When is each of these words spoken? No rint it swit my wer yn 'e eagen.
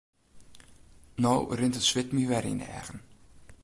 No 1.25 1.33
rint 1.61 1.77
it 1.79 1.85
swit 1.89 2.13
my 2.15 2.23
wer 2.29 2.45
yn 2.51 2.63
'e 2.63 2.67
eagen. 2.79 2.99